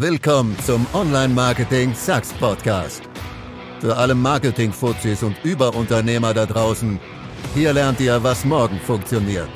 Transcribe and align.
Willkommen 0.00 0.56
zum 0.64 0.86
Online-Marketing 0.94 1.94
Sucks 1.94 2.32
Podcast. 2.32 3.02
Für 3.80 3.98
alle 3.98 4.14
Marketing-Fuzis 4.14 5.22
und 5.22 5.36
Überunternehmer 5.44 6.32
da 6.32 6.46
draußen, 6.46 6.98
hier 7.52 7.74
lernt 7.74 8.00
ihr, 8.00 8.22
was 8.22 8.46
morgen 8.46 8.80
funktioniert. 8.80 9.50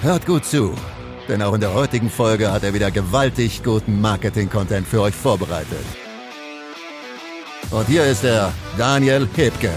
Hört 0.00 0.26
gut 0.26 0.44
zu, 0.44 0.76
denn 1.26 1.42
auch 1.42 1.54
in 1.54 1.60
der 1.60 1.74
heutigen 1.74 2.08
Folge 2.08 2.52
hat 2.52 2.62
er 2.62 2.72
wieder 2.72 2.92
gewaltig 2.92 3.64
guten 3.64 4.00
Marketing-Content 4.00 4.86
für 4.86 5.00
euch 5.00 5.14
vorbereitet. 5.16 5.84
Und 7.72 7.88
hier 7.88 8.04
ist 8.04 8.22
er, 8.22 8.52
Daniel 8.78 9.28
Hebke. 9.34 9.72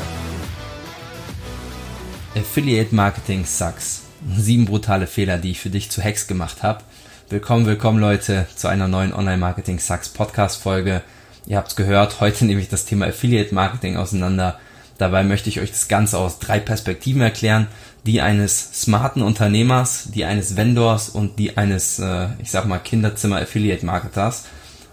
Affiliate 2.36 2.93
Marketing 2.93 3.45
Sucks. 3.45 4.04
Sieben 4.38 4.66
brutale 4.66 5.07
Fehler, 5.07 5.39
die 5.39 5.50
ich 5.50 5.59
für 5.59 5.71
dich 5.71 5.89
zu 5.89 6.04
Hacks 6.04 6.27
gemacht 6.27 6.61
habe. 6.61 6.84
Willkommen, 7.30 7.66
willkommen 7.66 8.00
Leute 8.00 8.46
zu 8.54 8.68
einer 8.68 8.88
neuen 8.88 9.14
Online 9.14 9.38
Marketing 9.38 9.80
Sucks 9.80 10.10
Podcast 10.10 10.62
Folge. 10.62 11.02
Ihr 11.48 11.58
habt's 11.58 11.76
gehört, 11.76 12.20
heute 12.20 12.45
nehme 12.45 12.62
ich 12.62 12.68
das 12.68 12.86
Thema 12.86 13.08
Affiliate 13.08 13.55
Marketing 13.55 13.98
auseinander. 13.98 14.59
Dabei 14.98 15.23
möchte 15.23 15.50
ich 15.50 15.59
euch 15.59 15.72
das 15.72 15.88
Ganze 15.88 16.20
aus 16.20 16.40
drei 16.40 16.59
Perspektiven 16.59 17.22
erklären. 17.22 17.67
Die 18.05 18.22
eines 18.22 18.81
smarten 18.81 19.22
Unternehmers, 19.22 20.09
die 20.14 20.26
eines 20.26 20.58
Vendors 20.58 21.09
und 21.09 21.40
die 21.40 21.58
eines, 21.58 21.98
äh, 21.98 22.28
ich 22.40 22.52
sag 22.52 22.66
mal, 22.67 22.80
Kinderzimmer 22.80 23.38
Affiliate 23.38 23.86
Marketers. 23.86 24.45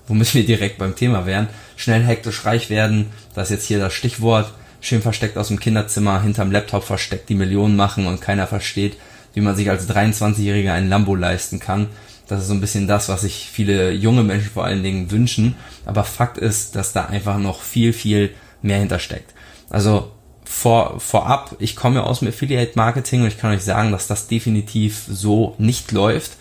Womit 0.06 0.32
wir 0.34 0.46
direkt 0.46 0.78
beim 0.78 0.96
Thema 0.96 1.26
wären. 1.26 1.48
Schnell 1.76 2.02
hektisch 2.04 2.46
reich 2.46 2.70
werden, 2.70 3.06
das 3.34 3.50
ist 3.50 3.56
jetzt 3.56 3.66
hier 3.66 3.80
das 3.80 3.92
Stichwort. 3.92 4.52
Schön 4.80 5.02
versteckt 5.02 5.36
aus 5.36 5.48
dem 5.48 5.60
Kinderzimmer, 5.60 6.22
hinterm 6.22 6.52
Laptop 6.52 6.84
versteckt, 6.84 7.28
die 7.28 7.34
Millionen 7.34 7.76
machen 7.76 8.06
und 8.06 8.20
keiner 8.20 8.46
versteht, 8.46 8.96
wie 9.34 9.40
man 9.40 9.56
sich 9.56 9.68
als 9.68 9.88
23-Jähriger 9.90 10.72
ein 10.72 10.88
Lambo 10.88 11.14
leisten 11.14 11.58
kann. 11.58 11.88
Das 12.30 12.42
ist 12.42 12.48
so 12.48 12.54
ein 12.54 12.60
bisschen 12.60 12.86
das, 12.86 13.08
was 13.08 13.22
sich 13.22 13.48
viele 13.52 13.90
junge 13.90 14.22
Menschen 14.22 14.50
vor 14.50 14.64
allen 14.64 14.82
Dingen 14.82 15.10
wünschen. 15.10 15.56
Aber 15.84 16.04
Fakt 16.04 16.38
ist, 16.38 16.76
dass 16.76 16.92
da 16.92 17.06
einfach 17.06 17.38
noch 17.38 17.62
viel, 17.62 17.92
viel 17.92 18.30
mehr 18.62 18.78
hintersteckt. 18.78 19.34
Also 19.68 20.12
vor, 20.44 21.00
vorab, 21.00 21.56
ich 21.58 21.76
komme 21.76 22.04
aus 22.04 22.20
dem 22.20 22.28
Affiliate 22.28 22.72
Marketing 22.76 23.22
und 23.22 23.28
ich 23.28 23.38
kann 23.38 23.52
euch 23.52 23.62
sagen, 23.62 23.92
dass 23.92 24.06
das 24.06 24.28
definitiv 24.28 25.04
so 25.08 25.54
nicht 25.58 25.92
läuft. 25.92 26.32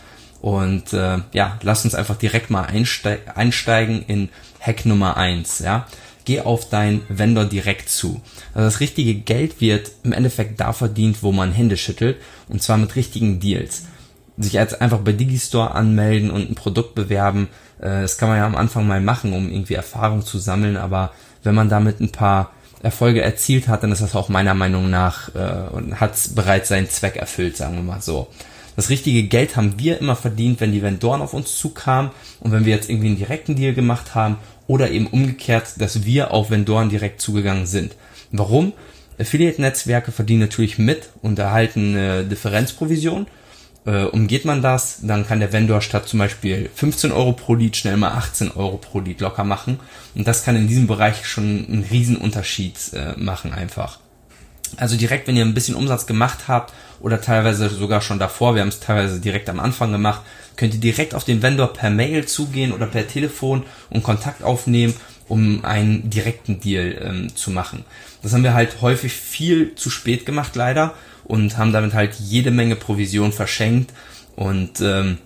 Und 0.42 0.94
äh, 0.94 1.20
ja, 1.34 1.60
lasst 1.64 1.86
uns 1.86 1.96
einfach 1.96 2.16
direkt 2.16 2.50
mal 2.50 2.64
einsteig 2.64 3.38
einsteigen 3.38 4.04
in 4.08 4.30
Hack 4.60 4.86
Nummer 4.86 5.18
eins. 5.18 5.60
Ja, 5.60 5.88
geh 6.26 6.42
auf 6.42 6.70
deinen 6.70 7.02
Vendor 7.10 7.46
direkt 7.46 7.90
zu. 7.90 8.22
Also 8.54 8.68
das 8.68 8.80
richtige 8.80 9.16
Geld 9.16 9.62
wird 9.62 9.92
im 10.04 10.14
Endeffekt 10.14 10.60
da 10.60 10.74
verdient, 10.74 11.24
wo 11.24 11.32
man 11.32 11.52
Hände 11.52 11.78
schüttelt 11.78 12.18
und 12.48 12.62
zwar 12.62 12.78
mit 12.78 12.96
richtigen 12.96 13.40
Deals. 13.40 13.86
Sich 14.40 14.54
jetzt 14.54 14.82
einfach 14.82 15.00
bei 15.00 15.12
Digistore 15.12 15.76
anmelden 15.76 16.32
und 16.32 16.50
ein 16.50 16.56
Produkt 16.56 16.96
bewerben, 16.96 17.50
äh, 17.80 18.02
das 18.02 18.18
kann 18.18 18.30
man 18.30 18.38
ja 18.38 18.46
am 18.46 18.56
Anfang 18.56 18.88
mal 18.88 19.02
machen, 19.02 19.34
um 19.34 19.52
irgendwie 19.52 19.76
Erfahrung 19.76 20.26
zu 20.26 20.40
sammeln, 20.40 20.78
aber 20.78 21.12
wenn 21.44 21.56
man 21.56 21.70
damit 21.70 22.00
ein 22.00 22.12
paar 22.12 22.52
Erfolge 22.82 23.22
erzielt 23.22 23.68
hat, 23.68 23.84
dann 23.84 23.92
ist 23.92 24.02
das 24.02 24.16
auch 24.16 24.30
meiner 24.30 24.54
Meinung 24.54 24.90
nach 24.90 25.36
äh, 25.36 25.70
und 25.74 26.00
hat 26.00 26.14
bereits 26.36 26.70
seinen 26.70 26.90
Zweck 26.90 27.18
erfüllt, 27.18 27.58
sagen 27.58 27.76
wir 27.76 27.84
mal 27.84 28.02
so. 28.02 28.28
Das 28.76 28.90
richtige 28.90 29.24
Geld 29.24 29.58
haben 29.58 29.74
wir 29.78 30.00
immer 30.00 30.16
verdient, 30.16 30.62
wenn 30.62 30.72
die 30.72 30.82
Vendoren 30.82 31.22
auf 31.22 31.34
uns 31.34 31.58
zukamen 31.58 32.12
und 32.40 32.54
wenn 32.54 32.64
wir 32.64 32.74
jetzt 32.74 32.90
irgendwie 32.90 33.08
einen 33.08 33.18
direkten 33.18 33.56
Deal 33.56 33.74
gemacht 33.74 34.16
haben 34.16 34.38
oder 34.68 34.92
eben 34.92 35.08
umgekehrt, 35.08 35.74
dass 35.80 36.06
wir 36.06 36.32
auf 36.32 36.50
Vendoren 36.50 36.90
direkt 36.90 37.20
zugegangen 37.20 37.66
sind. 37.66 37.96
Warum? 38.32 38.72
Affiliate-Netzwerke 39.20 40.14
verdienen 40.14 40.40
natürlich 40.40 40.78
mit 40.78 41.10
und 41.22 41.38
erhalten 41.40 41.94
eine 41.94 42.24
Differenzprovision. 42.24 43.28
Äh, 43.90 44.04
umgeht 44.04 44.46
man 44.46 44.62
das, 44.62 45.00
dann 45.02 45.26
kann 45.26 45.40
der 45.40 45.52
Vendor 45.52 45.82
statt 45.82 46.08
zum 46.08 46.20
Beispiel 46.20 46.70
15 46.76 47.12
Euro 47.12 47.34
pro 47.34 47.56
Lead 47.56 47.76
schnell 47.76 47.98
mal 47.98 48.12
18 48.12 48.52
Euro 48.52 48.78
pro 48.78 49.00
Lead 49.00 49.20
locker 49.20 49.44
machen. 49.44 49.80
Und 50.14 50.28
das 50.28 50.44
kann 50.44 50.56
in 50.56 50.68
diesem 50.68 50.86
Bereich 50.86 51.26
schon 51.26 51.66
einen 51.68 51.88
riesen 51.90 52.16
Unterschied 52.16 52.76
äh, 52.94 53.14
machen 53.18 53.52
einfach. 53.52 53.98
Also 54.78 54.96
direkt, 54.96 55.28
wenn 55.28 55.36
ihr 55.36 55.44
ein 55.44 55.56
bisschen 55.56 55.74
Umsatz 55.74 56.06
gemacht 56.06 56.48
habt 56.48 56.72
oder 57.00 57.20
teilweise 57.20 57.68
sogar 57.70 58.02
schon 58.02 58.20
davor, 58.20 58.54
wir 58.54 58.62
haben 58.62 58.70
es 58.70 58.80
teilweise 58.80 59.20
direkt 59.20 59.50
am 59.50 59.60
Anfang 59.60 59.92
gemacht, 59.92 60.22
könnt 60.56 60.76
ihr 60.76 60.80
direkt 60.80 61.16
auf 61.16 61.24
den 61.24 61.42
Vendor 61.42 61.74
per 61.74 61.90
Mail 61.90 62.28
zugehen 62.28 62.74
oder 62.74 62.86
per 62.86 63.08
Telefon 63.08 63.64
und 63.90 64.04
Kontakt 64.04 64.44
aufnehmen, 64.44 64.94
um 65.28 65.66
einen 65.66 66.12
direkten 66.12 66.60
Deal 66.60 66.96
ähm, 67.02 67.36
zu 67.36 67.50
machen. 67.50 67.86
Das 68.22 68.34
haben 68.34 68.44
wir 68.44 68.54
halt 68.54 68.82
häufig 68.82 69.14
viel 69.14 69.74
zu 69.74 69.90
spät 69.90 70.28
gemacht 70.28 70.56
leider 70.56 70.94
und 71.30 71.58
haben 71.58 71.72
damit 71.72 71.94
halt 71.94 72.16
jede 72.16 72.52
Menge 72.52 72.76
Provision 72.76 73.32
verschenkt 73.32 73.94
und 74.36 74.82
ähm, 74.82 75.20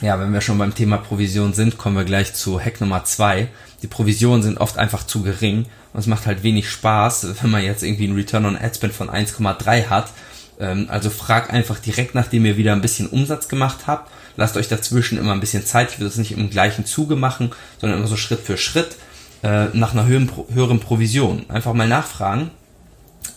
ja, 0.00 0.18
wenn 0.20 0.32
wir 0.32 0.40
schon 0.40 0.58
beim 0.58 0.74
Thema 0.74 0.98
Provision 0.98 1.52
sind, 1.52 1.78
kommen 1.78 1.96
wir 1.96 2.04
gleich 2.04 2.34
zu 2.34 2.60
Hack 2.60 2.80
Nummer 2.80 3.04
zwei. 3.04 3.48
Die 3.82 3.86
Provisionen 3.86 4.42
sind 4.42 4.58
oft 4.58 4.78
einfach 4.78 5.06
zu 5.06 5.22
gering 5.22 5.66
und 5.92 6.00
es 6.00 6.06
macht 6.06 6.26
halt 6.26 6.42
wenig 6.42 6.70
Spaß, 6.70 7.28
wenn 7.42 7.50
man 7.50 7.62
jetzt 7.62 7.82
irgendwie 7.82 8.04
einen 8.04 8.16
Return 8.16 8.46
on 8.46 8.56
Ad 8.56 8.74
Spend 8.74 8.92
von 8.92 9.10
1,3 9.10 9.88
hat. 9.88 10.10
Ähm, 10.58 10.86
also 10.88 11.10
frag 11.10 11.52
einfach 11.52 11.78
direkt, 11.78 12.14
nachdem 12.14 12.44
ihr 12.46 12.56
wieder 12.56 12.72
ein 12.72 12.82
bisschen 12.82 13.08
Umsatz 13.08 13.48
gemacht 13.48 13.86
habt. 13.86 14.10
Lasst 14.36 14.56
euch 14.56 14.68
dazwischen 14.68 15.18
immer 15.18 15.32
ein 15.32 15.40
bisschen 15.40 15.64
Zeit. 15.64 15.92
Ich 15.92 15.98
will 15.98 16.06
das 16.06 16.16
nicht 16.16 16.32
im 16.32 16.50
gleichen 16.50 16.84
Zuge 16.84 17.16
machen, 17.16 17.52
sondern 17.80 17.98
immer 17.98 18.08
so 18.08 18.16
Schritt 18.16 18.40
für 18.40 18.58
Schritt 18.58 18.96
äh, 19.42 19.66
nach 19.72 19.92
einer 19.92 20.06
höheren, 20.06 20.30
höheren 20.52 20.80
Provision. 20.80 21.48
Einfach 21.48 21.72
mal 21.72 21.88
nachfragen. 21.88 22.50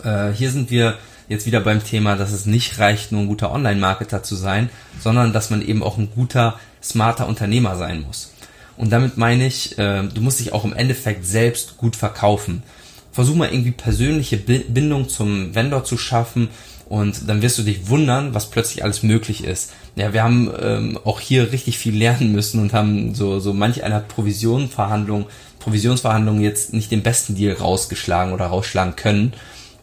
Äh, 0.04 0.31
hier 0.31 0.52
sind 0.52 0.72
wir 0.72 0.98
jetzt 1.30 1.46
wieder 1.46 1.62
beim 1.62 1.84
Thema, 1.84 2.18
dass 2.18 2.34
es 2.34 2.46
nicht 2.46 2.80
reicht, 2.80 3.12
nur 3.12 3.22
ein 3.22 3.28
guter 3.28 3.52
Online-Marketer 3.52 4.24
zu 4.24 4.36
sein, 4.36 4.70
sondern 5.00 5.32
dass 5.32 5.50
man 5.50 5.62
eben 5.62 5.82
auch 5.82 5.98
ein 5.98 6.10
guter, 6.14 6.60
smarter 6.84 7.28
Unternehmer 7.28 7.78
sein 7.78 8.02
muss. 8.02 8.34
Und 8.76 8.92
damit 8.92 9.18
meine 9.18 9.46
ich, 9.46 9.78
äh, 9.78 10.04
du 10.04 10.22
musst 10.22 10.40
dich 10.40 10.54
auch 10.54 10.66
im 10.66 10.74
Endeffekt 10.74 11.26
selbst 11.26 11.78
gut 11.78 11.96
verkaufen. 11.96 12.64
Versuch 13.12 13.36
mal 13.36 13.52
irgendwie 13.52 13.72
persönliche 13.72 14.38
Bindung 14.38 15.10
zum 15.10 15.54
Vendor 15.54 15.84
zu 15.84 15.98
schaffen 15.98 16.50
und 16.88 17.28
dann 17.28 17.42
wirst 17.42 17.58
du 17.58 17.64
dich 17.64 17.88
wundern, 17.88 18.34
was 18.34 18.50
plötzlich 18.50 18.84
alles 18.84 19.04
möglich 19.04 19.44
ist. 19.44 19.74
Ja, 19.96 20.14
wir 20.14 20.24
haben 20.24 20.52
ähm, 20.60 21.00
auch 21.04 21.20
hier 21.20 21.52
richtig 21.52 21.78
viel 21.78 21.96
lernen 21.96 22.32
müssen 22.32 22.60
und 22.62 22.74
haben 22.74 23.14
so, 23.14 23.40
so 23.40 23.54
manch 23.54 23.84
einer 23.84 24.00
Provisionverhandlung, 24.00 25.28
Provisionsverhandlungen 25.60 26.42
jetzt 26.42 26.74
nicht 26.74 26.90
den 26.90 27.04
besten 27.04 27.36
Deal 27.36 27.54
rausgeschlagen 27.54 28.34
oder 28.34 28.46
rausschlagen 28.46 28.96
können. 28.96 29.34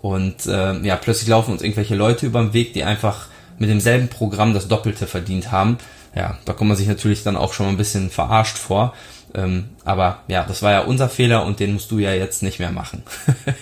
Und 0.08 0.46
äh, 0.46 0.78
ja, 0.80 0.96
plötzlich 0.96 1.28
laufen 1.28 1.52
uns 1.52 1.62
irgendwelche 1.62 1.94
Leute 1.94 2.26
über 2.26 2.40
den 2.40 2.52
Weg, 2.52 2.74
die 2.74 2.84
einfach 2.84 3.26
mit 3.58 3.70
demselben 3.70 4.08
Programm 4.08 4.54
das 4.54 4.68
Doppelte 4.68 5.06
verdient 5.06 5.50
haben 5.50 5.78
ja, 6.16 6.38
da 6.46 6.54
kommt 6.54 6.68
man 6.68 6.76
sich 6.78 6.88
natürlich 6.88 7.22
dann 7.22 7.36
auch 7.36 7.52
schon 7.52 7.66
ein 7.66 7.76
bisschen 7.76 8.10
verarscht 8.10 8.56
vor. 8.56 8.94
Ähm, 9.34 9.66
aber 9.84 10.22
ja, 10.28 10.44
das 10.44 10.62
war 10.62 10.72
ja 10.72 10.80
unser 10.80 11.10
Fehler 11.10 11.44
und 11.44 11.60
den 11.60 11.74
musst 11.74 11.90
du 11.90 11.98
ja 11.98 12.14
jetzt 12.14 12.42
nicht 12.42 12.58
mehr 12.58 12.72
machen. 12.72 13.02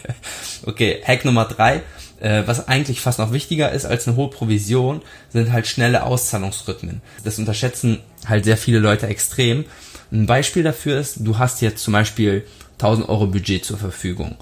okay, 0.65 1.03
Hack 1.05 1.25
Nummer 1.25 1.47
drei. 1.47 1.83
Äh, 2.21 2.45
was 2.47 2.69
eigentlich 2.69 3.01
fast 3.01 3.19
noch 3.19 3.33
wichtiger 3.33 3.73
ist 3.73 3.87
als 3.87 4.07
eine 4.07 4.17
hohe 4.17 4.31
Provision, 4.31 5.03
sind 5.31 5.53
halt 5.53 5.67
schnelle 5.67 6.05
Auszahlungsrhythmen. 6.05 7.03
Das 7.25 7.41
unterschätzen 7.41 7.99
halt 8.25 8.45
sehr 8.45 8.57
viele 8.57 8.79
Leute 8.79 9.09
extrem. 9.09 9.65
Ein 10.13 10.27
Beispiel 10.27 10.63
dafür 10.63 11.01
ist, 11.01 11.17
du 11.19 11.39
hast 11.39 11.61
jetzt 11.61 11.83
zum 11.83 11.93
Beispiel 11.93 12.47
1000 12.75 13.09
Euro 13.09 13.27
Budget 13.27 13.65
zur 13.65 13.79
Verfügung. 13.79 14.37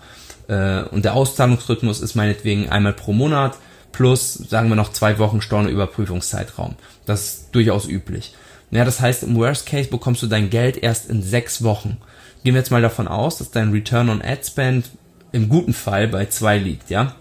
Äh, 0.49 0.83
und 0.85 1.05
der 1.05 1.15
Auszahlungsrhythmus 1.15 2.01
ist 2.01 2.15
meinetwegen 2.15 2.69
einmal 2.69 2.93
pro 2.93 3.13
Monat 3.13 3.57
plus, 3.93 4.35
sagen 4.35 4.69
wir 4.69 4.77
noch, 4.77 4.93
zwei 4.93 5.19
Wochen 5.19 5.41
Stornoüberprüfungszeitraum. 5.41 6.77
Das 7.05 7.25
ist 7.25 7.49
durchaus 7.53 7.87
üblich. 7.87 8.35
Ja, 8.71 8.85
das 8.85 9.01
heißt, 9.01 9.23
im 9.23 9.37
Worst 9.37 9.67
Case 9.67 9.91
bekommst 9.91 10.23
du 10.23 10.27
dein 10.27 10.49
Geld 10.49 10.83
erst 10.83 11.11
in 11.11 11.23
sechs 11.23 11.63
Wochen. 11.63 11.99
Gehen 12.43 12.55
wir 12.55 12.61
jetzt 12.61 12.71
mal 12.71 12.83
davon 12.83 13.07
aus, 13.07 13.39
dass 13.39 13.51
dein 13.51 13.71
Return 13.71 14.09
on 14.09 14.23
Ad 14.23 14.43
Spend 14.45 14.87
im 15.31 15.49
guten 15.49 15.75
Fall 15.75 16.09
bei 16.09 16.27
zwei 16.27 16.59
liegt, 16.59 16.91
ja? 16.91 17.15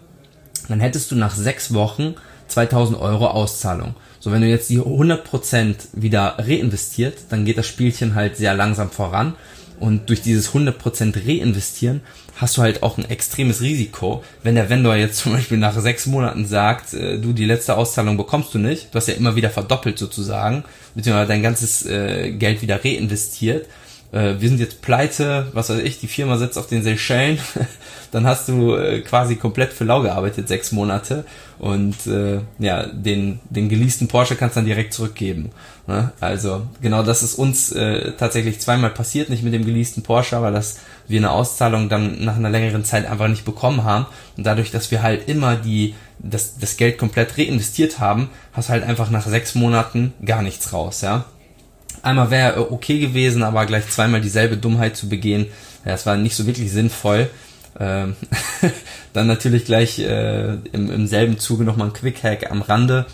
Dann 0.70 0.80
hättest 0.80 1.12
du 1.12 1.16
nach 1.16 1.36
sechs 1.36 1.74
Wochen 1.74 2.16
2000 2.48 3.00
Euro 3.00 3.28
Auszahlung. 3.28 3.96
So, 4.20 4.32
wenn 4.32 4.42
du 4.42 4.48
jetzt 4.48 4.70
die 4.70 4.80
100% 4.80 5.76
wieder 5.94 6.36
reinvestiert, 6.38 7.18
dann 7.30 7.44
geht 7.46 7.58
das 7.58 7.68
Spielchen 7.68 8.16
halt 8.16 8.38
sehr 8.38 8.53
langsam 8.53 8.90
voran 8.90 9.36
und 9.81 10.09
durch 10.09 10.22
dieses 10.22 10.53
100% 10.53 11.28
reinvestieren 11.28 12.02
hast 12.38 12.58
du 12.58 12.61
halt 12.61 12.84
auch 12.84 12.97
ein 12.97 13.09
extremes 13.09 13.61
Risiko. 13.61 14.23
Wenn 14.44 14.55
der 14.55 14.70
Vendor 14.70 14.96
jetzt 14.96 15.17
zum 15.17 15.34
Beispiel 15.34 15.58
nach 15.58 15.78
sechs 15.79 16.05
Monaten 16.05 16.46
sagt, 16.46 16.94
äh, 16.94 17.20
du, 17.20 17.34
die 17.34 17.46
letzte 17.46 17.76
Auszahlung 17.76 18.16
bekommst 18.16 18.53
du 18.53 18.59
nicht, 18.59 18.94
du 18.94 18.96
hast 18.96 19.08
ja 19.08 19.16
immer 19.16 19.35
wieder 19.35 19.50
verdoppelt 19.50 19.97
sozusagen, 19.97 20.64
beziehungsweise 20.96 21.28
dein 21.28 21.44
ganzes 21.44 21.85
äh, 21.85 22.32
Geld 22.32 22.61
wieder 22.61 22.84
reinvestiert, 22.85 23.67
äh, 24.11 24.35
wir 24.40 24.49
sind 24.49 24.59
jetzt 24.59 24.81
pleite, 24.81 25.47
was 25.53 25.69
weiß 25.69 25.79
ich, 25.79 25.99
die 25.99 26.08
Firma 26.08 26.37
sitzt 26.37 26.58
auf 26.58 26.67
den 26.67 26.84
Seychellen, 26.84 27.40
dann 28.11 28.25
hast 28.25 28.47
du 28.49 28.75
äh, 28.75 29.02
quasi 29.02 29.35
komplett 29.35 29.73
für 29.73 29.84
lau 29.84 30.02
gearbeitet, 30.02 30.47
sechs 30.47 30.72
Monate 30.72 31.25
und 31.59 32.08
äh, 32.08 32.40
ja, 32.59 32.87
den, 32.87 33.40
den 33.49 33.69
geleasten 33.69 34.08
Porsche 34.08 34.35
kannst 34.35 34.55
du 34.55 34.59
dann 34.59 34.66
direkt 34.66 34.93
zurückgeben. 34.93 35.52
Ne? 35.87 36.11
Also 36.19 36.63
genau 36.81 37.03
das 37.03 37.23
ist 37.23 37.35
uns 37.35 37.72
äh, 37.72 38.13
tatsächlich 38.13 38.59
zweimal 38.59 38.90
passiert, 38.90 39.29
nicht 39.29 39.43
mit 39.43 39.53
dem 39.53 39.66
geleasten 39.66 40.03
Porsche, 40.03 40.37
aber 40.37 40.52
dass 40.52 40.79
wir 41.07 41.19
eine 41.19 41.31
Auszahlung 41.31 41.90
dann 41.90 42.23
nach 42.23 42.35
einer 42.35 42.49
längeren 42.49 42.84
Zeit 42.84 43.05
einfach 43.09 43.28
nicht 43.28 43.46
bekommen 43.46 43.84
haben 43.84 44.05
und 44.37 44.46
dadurch, 44.46 44.72
dass 44.72 44.91
wir 44.91 45.03
halt 45.03 45.29
immer 45.29 45.55
die 45.55 45.96
das, 46.19 46.57
das 46.57 46.78
Geld 46.78 46.97
komplett 46.97 47.37
reinvestiert 47.37 47.99
haben, 47.99 48.29
hast 48.53 48.69
halt 48.69 48.84
einfach 48.84 49.09
nach 49.09 49.25
sechs 49.25 49.55
Monaten 49.55 50.14
gar 50.23 50.41
nichts 50.41 50.73
raus, 50.73 51.02
ja. 51.02 51.25
Einmal 52.03 52.32
wäre 52.32 52.72
okay 52.72 52.99
gewesen, 52.99 53.43
aber 53.43 53.66
gleich 53.66 53.88
zweimal 53.90 54.22
dieselbe 54.22 54.58
Dummheit 54.58 54.97
zu 54.97 55.09
begehen, 55.09 55.47
ja, 55.85 55.91
das 55.91 56.05
war 56.05 56.17
nicht 56.17 56.35
so 56.35 56.46
wirklich 56.46 56.72
sinnvoll. 56.72 57.29
Ähm, 57.79 58.16
dann 59.14 59.28
natürlich 59.28 59.66
gleich 59.66 59.99
äh, 59.99 60.53
im, 60.72 60.91
im 60.91 61.08
selben 61.08 61.40
Zuge 61.40 61.64
nochmal 61.64 61.88
ein 61.88 61.93
Quick-Hack 61.93 62.52
am 62.52 62.61
Rande. 62.61 63.05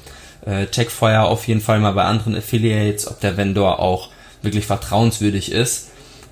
Äh, 0.45 0.67
check 0.67 0.91
vorher 0.91 1.25
auf 1.25 1.47
jeden 1.47 1.61
Fall 1.61 1.79
mal 1.79 1.91
bei 1.91 2.03
anderen 2.03 2.35
Affiliates, 2.35 3.07
ob 3.07 3.19
der 3.19 3.37
Vendor 3.37 3.79
auch 3.79 4.09
wirklich 4.41 4.65
vertrauenswürdig 4.65 5.51
ist. 5.51 5.89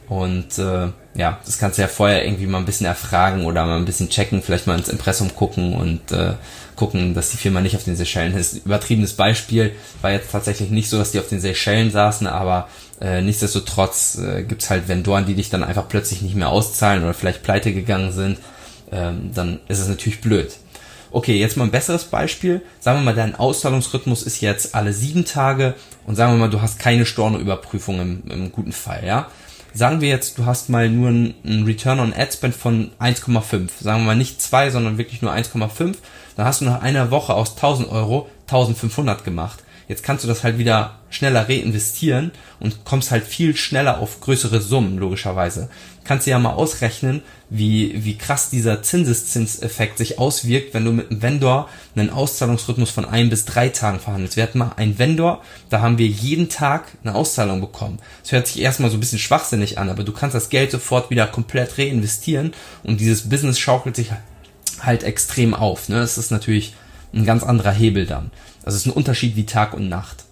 Und 0.07 0.59
äh, 0.59 0.89
ja, 1.15 1.39
das 1.45 1.57
kannst 1.57 1.77
du 1.77 1.81
ja 1.81 1.87
vorher 1.87 2.25
irgendwie 2.25 2.45
mal 2.45 2.59
ein 2.59 2.65
bisschen 2.65 2.85
erfragen 2.85 3.45
oder 3.45 3.65
mal 3.65 3.77
ein 3.77 3.85
bisschen 3.85 4.09
checken, 4.09 4.41
vielleicht 4.41 4.67
mal 4.67 4.77
ins 4.77 4.89
Impressum 4.89 5.33
gucken 5.35 5.73
und 5.73 6.11
äh, 6.11 6.33
gucken, 6.75 7.13
dass 7.13 7.31
die 7.31 7.37
Firma 7.37 7.61
nicht 7.61 7.75
auf 7.75 7.85
den 7.85 7.95
Seychellen 7.95 8.35
ist. 8.35 8.65
Übertriebenes 8.65 9.13
Beispiel 9.13 9.71
war 10.01 10.11
jetzt 10.11 10.31
tatsächlich 10.31 10.69
nicht 10.69 10.89
so, 10.89 10.97
dass 10.97 11.11
die 11.11 11.19
auf 11.19 11.29
den 11.29 11.39
Seychellen 11.39 11.89
saßen, 11.89 12.27
aber 12.27 12.67
äh, 13.01 13.21
nichtsdestotrotz 13.21 14.19
äh, 14.19 14.43
gibt's 14.43 14.69
halt 14.69 14.87
Vendoren, 14.87 15.25
die 15.25 15.35
dich 15.35 15.49
dann 15.49 15.63
einfach 15.63 15.87
plötzlich 15.87 16.21
nicht 16.21 16.35
mehr 16.35 16.49
auszahlen 16.49 17.03
oder 17.03 17.13
vielleicht 17.13 17.43
pleite 17.43 17.73
gegangen 17.73 18.11
sind. 18.11 18.37
Ähm, 18.91 19.31
dann 19.33 19.59
ist 19.67 19.79
es 19.79 19.87
natürlich 19.87 20.21
blöd. 20.21 20.51
Okay, 21.11 21.39
jetzt 21.39 21.55
mal 21.55 21.63
ein 21.63 21.71
besseres 21.71 22.03
Beispiel. 22.03 22.61
Sagen 22.79 22.99
wir 22.99 23.05
mal, 23.05 23.15
dein 23.15 23.35
Auszahlungsrhythmus 23.35 24.21
ist 24.21 24.41
jetzt 24.41 24.75
alle 24.75 24.93
sieben 24.93 25.25
Tage 25.25 25.73
und 26.05 26.15
sagen 26.15 26.33
wir 26.33 26.39
mal, 26.39 26.49
du 26.49 26.61
hast 26.61 26.77
keine 26.77 27.05
Storno-Überprüfung 27.05 28.01
im, 28.01 28.23
im 28.29 28.51
guten 28.51 28.73
Fall, 28.73 29.03
ja 29.05 29.29
sagen 29.75 30.01
wir 30.01 30.09
jetzt, 30.09 30.37
du 30.37 30.45
hast 30.45 30.69
mal 30.69 30.89
nur 30.89 31.09
einen 31.09 31.65
Return 31.65 31.99
on 31.99 32.13
Ad 32.13 32.31
Spend 32.31 32.55
von 32.55 32.91
1,5. 32.99 33.69
Sagen 33.81 34.01
wir 34.01 34.05
mal 34.07 34.15
nicht 34.15 34.41
2, 34.41 34.71
sondern 34.71 34.97
wirklich 34.97 35.21
nur 35.21 35.33
1,5. 35.33 35.95
Dann 36.35 36.45
hast 36.45 36.61
du 36.61 36.65
nach 36.65 36.81
einer 36.81 37.11
Woche 37.11 37.33
aus 37.33 37.55
1000 37.55 37.89
Euro 37.89 38.29
1500 38.47 39.23
gemacht. 39.23 39.64
Jetzt 39.87 40.03
kannst 40.03 40.23
du 40.23 40.27
das 40.27 40.43
halt 40.43 40.57
wieder 40.57 40.99
schneller 41.09 41.47
reinvestieren 41.47 42.31
und 42.59 42.85
kommst 42.85 43.11
halt 43.11 43.23
viel 43.23 43.55
schneller 43.55 43.99
auf 43.99 44.19
größere 44.19 44.61
Summen, 44.61 44.97
logischerweise. 44.97 45.69
Kannst 46.03 46.27
du 46.27 46.31
ja 46.31 46.39
mal 46.39 46.53
ausrechnen, 46.53 47.21
wie, 47.49 48.03
wie 48.03 48.17
krass 48.17 48.49
dieser 48.49 48.83
Zinseszinseffekt 48.83 49.97
sich 49.97 50.19
auswirkt, 50.19 50.73
wenn 50.73 50.85
du 50.85 50.91
mit 50.91 51.09
einem 51.09 51.21
Vendor 51.21 51.69
einen 51.95 52.09
Auszahlungsrhythmus 52.09 52.89
von 52.89 53.05
ein 53.05 53.29
bis 53.29 53.45
drei 53.45 53.69
Tagen 53.69 53.99
verhandelst. 53.99 54.35
Wir 54.35 54.43
hatten 54.43 54.59
mal 54.59 54.73
einen 54.75 54.99
Vendor, 54.99 55.41
da 55.69 55.81
haben 55.81 55.97
wir 55.97 56.07
jeden 56.07 56.49
Tag 56.49 56.85
eine 57.03 57.15
Auszahlung 57.15 57.61
bekommen. 57.61 57.99
Das 58.23 58.31
hört 58.31 58.47
sich 58.47 58.61
erstmal 58.61 58.89
so 58.89 58.97
ein 58.97 58.99
bisschen 58.99 59.19
schwachsinnig 59.19 59.77
an, 59.77 59.89
aber 59.89 60.03
du 60.03 60.11
kannst 60.11 60.35
das 60.35 60.49
Geld 60.49 60.71
sofort 60.71 61.09
wieder 61.09 61.27
komplett 61.27 61.77
reinvestieren 61.77 62.53
und 62.83 62.99
dieses 62.99 63.29
Business 63.29 63.59
schaukelt 63.59 63.95
sich 63.95 64.11
halt 64.81 65.03
extrem 65.03 65.53
auf. 65.53 65.89
Ne? 65.89 65.99
Das 65.99 66.17
ist 66.17 66.31
natürlich 66.31 66.73
ein 67.15 67.25
ganz 67.25 67.43
anderer 67.43 67.71
Hebel 67.71 68.05
dann. 68.05 68.31
Also 68.63 68.75
es 68.75 68.85
ist 68.85 68.87
ein 68.87 68.93
Unterschied 68.93 69.35
wie 69.35 69.45
Tag 69.45 69.73
und 69.73 69.89
Nacht. 69.89 70.25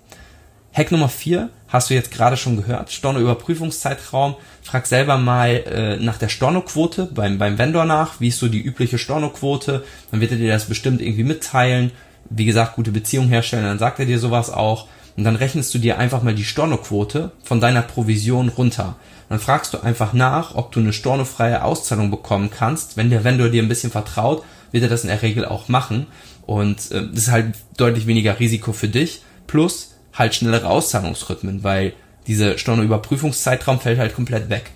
Hack 0.73 0.91
Nummer 0.91 1.09
vier 1.09 1.49
hast 1.67 1.89
du 1.89 1.93
jetzt 1.93 2.11
gerade 2.11 2.35
schon 2.35 2.57
gehört. 2.57 2.91
Storno-Überprüfungszeitraum. 2.91 4.35
Frag 4.63 4.87
selber 4.87 5.17
mal 5.17 5.49
äh, 5.49 5.97
nach 5.97 6.17
der 6.17 6.29
Storno-Quote 6.29 7.09
beim, 7.13 7.37
beim 7.37 7.57
Vendor 7.57 7.85
nach. 7.85 8.19
Wie 8.19 8.29
ist 8.29 8.39
so 8.39 8.47
die 8.47 8.61
übliche 8.61 8.97
Storno-Quote? 8.97 9.83
Dann 10.11 10.19
wird 10.19 10.31
er 10.31 10.37
dir 10.37 10.51
das 10.51 10.65
bestimmt 10.65 11.01
irgendwie 11.01 11.23
mitteilen. 11.23 11.91
Wie 12.29 12.45
gesagt, 12.45 12.75
gute 12.75 12.91
Beziehung 12.91 13.27
herstellen, 13.27 13.65
dann 13.65 13.79
sagt 13.79 13.99
er 13.99 14.05
dir 14.05 14.17
sowas 14.17 14.49
auch. 14.49 14.87
Und 15.15 15.25
dann 15.25 15.35
rechnest 15.35 15.73
du 15.75 15.77
dir 15.77 15.99
einfach 15.99 16.23
mal 16.23 16.33
die 16.33 16.43
Storno-Quote 16.43 17.31
von 17.43 17.61
deiner 17.61 17.83
Provision 17.83 18.49
runter. 18.49 18.95
Dann 19.29 19.39
fragst 19.39 19.73
du 19.73 19.79
einfach 19.79 20.13
nach, 20.13 20.55
ob 20.55 20.71
du 20.71 20.79
eine 20.79 20.93
stornofreie 20.93 21.63
Auszahlung 21.63 22.09
bekommen 22.09 22.49
kannst. 22.49 22.97
Wenn 22.97 23.11
der 23.11 23.23
Vendor 23.23 23.49
dir 23.49 23.61
ein 23.61 23.69
bisschen 23.69 23.91
vertraut, 23.91 24.43
wird 24.73 24.83
er 24.83 24.89
das 24.89 25.03
in 25.03 25.09
der 25.09 25.21
Regel 25.21 25.45
auch 25.45 25.69
machen. 25.69 26.07
Und 26.45 26.91
äh, 26.91 27.07
das 27.09 27.23
ist 27.23 27.31
halt 27.31 27.55
deutlich 27.77 28.05
weniger 28.07 28.39
Risiko 28.39 28.73
für 28.73 28.89
dich. 28.89 29.21
Plus 29.47 29.95
halt 30.13 30.35
schnellere 30.35 30.67
Auszahlungsrhythmen, 30.67 31.63
weil 31.63 31.93
diese 32.27 32.57
Stornoüberprüfungszeitraum 32.57 33.79
fällt 33.79 33.99
halt 33.99 34.15
komplett 34.15 34.49
weg. 34.49 34.71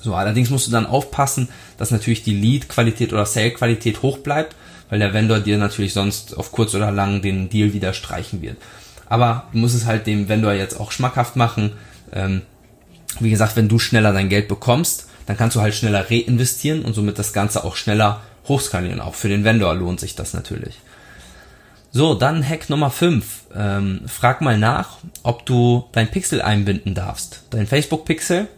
So, 0.00 0.14
allerdings 0.14 0.50
musst 0.50 0.66
du 0.66 0.70
dann 0.70 0.86
aufpassen, 0.86 1.48
dass 1.78 1.90
natürlich 1.90 2.22
die 2.22 2.34
Lead-Qualität 2.34 3.12
oder 3.12 3.24
Sale-Qualität 3.24 4.02
hoch 4.02 4.18
bleibt, 4.18 4.54
weil 4.90 4.98
der 4.98 5.14
Vendor 5.14 5.40
dir 5.40 5.56
natürlich 5.56 5.94
sonst 5.94 6.36
auf 6.36 6.52
kurz 6.52 6.74
oder 6.74 6.90
lang 6.90 7.22
den 7.22 7.48
Deal 7.48 7.72
wieder 7.72 7.94
streichen 7.94 8.42
wird. 8.42 8.58
Aber 9.08 9.48
du 9.52 9.58
musst 9.58 9.74
es 9.74 9.86
halt 9.86 10.06
dem 10.06 10.28
Vendor 10.28 10.52
jetzt 10.52 10.78
auch 10.78 10.92
schmackhaft 10.92 11.36
machen. 11.36 11.72
Ähm, 12.12 12.42
wie 13.20 13.30
gesagt, 13.30 13.56
wenn 13.56 13.68
du 13.68 13.78
schneller 13.78 14.12
dein 14.12 14.28
Geld 14.28 14.48
bekommst, 14.48 15.08
dann 15.26 15.36
kannst 15.36 15.56
du 15.56 15.60
halt 15.60 15.74
schneller 15.74 16.10
reinvestieren 16.10 16.84
und 16.84 16.94
somit 16.94 17.18
das 17.18 17.32
Ganze 17.32 17.64
auch 17.64 17.76
schneller 17.76 18.20
hochskalieren. 18.48 19.00
Auch 19.00 19.14
für 19.14 19.28
den 19.28 19.44
Vendor 19.44 19.74
lohnt 19.74 20.00
sich 20.00 20.14
das 20.14 20.34
natürlich. 20.34 20.80
So, 21.96 22.14
dann 22.14 22.46
Hack 22.46 22.70
Nummer 22.70 22.90
5. 22.90 23.24
Ähm, 23.54 24.00
frag 24.06 24.40
mal 24.40 24.58
nach, 24.58 24.98
ob 25.22 25.46
du 25.46 25.84
dein 25.92 26.10
Pixel 26.10 26.42
einbinden 26.42 26.94
darfst. 26.94 27.44
Dein 27.50 27.68
Facebook-Pixel. 27.68 28.48